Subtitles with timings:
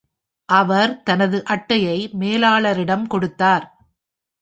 [0.49, 3.65] அவர் தனது அட்டையை மேலாளரிடம் கொடுத்தார்.